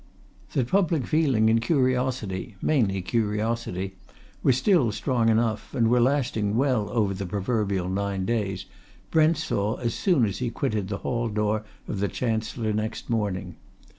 That 0.53 0.67
public 0.69 1.05
feeling 1.05 1.47
and 1.47 1.61
curiosity 1.61 2.55
mainly 2.59 3.03
curiosity 3.03 3.97
were 4.41 4.51
still 4.51 4.91
strong 4.91 5.29
enough, 5.29 5.75
and 5.75 5.91
were 5.91 6.01
lasting 6.01 6.55
well 6.55 6.89
over 6.89 7.13
the 7.13 7.27
proverbial 7.27 7.87
nine 7.87 8.25
days, 8.25 8.65
Brent 9.11 9.37
saw 9.37 9.75
as 9.75 9.93
soon 9.93 10.25
as 10.25 10.39
he 10.39 10.49
quitted 10.49 10.87
the 10.87 10.97
hall 11.05 11.29
door 11.29 11.65
of 11.87 11.99
the 11.99 12.07
Chancellor 12.07 12.73
next 12.73 13.11
morning. 13.11 13.57